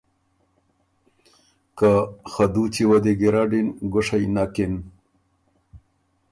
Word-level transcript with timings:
که 1.77 1.91
”خه 2.31 2.45
دُوچی 2.53 2.83
وه 2.89 2.97
دی 3.03 3.13
ګیرډِن 3.19 3.67
ګُوشئ 3.91 4.23
نکِن 4.35 4.73